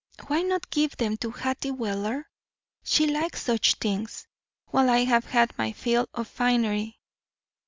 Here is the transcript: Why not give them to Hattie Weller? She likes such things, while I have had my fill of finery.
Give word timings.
Why 0.29 0.41
not 0.41 0.71
give 0.71 0.97
them 0.97 1.15
to 1.17 1.29
Hattie 1.29 1.69
Weller? 1.69 2.27
She 2.83 3.05
likes 3.05 3.43
such 3.43 3.75
things, 3.75 4.25
while 4.65 4.89
I 4.89 5.03
have 5.03 5.25
had 5.25 5.55
my 5.59 5.73
fill 5.73 6.09
of 6.15 6.27
finery. 6.27 6.97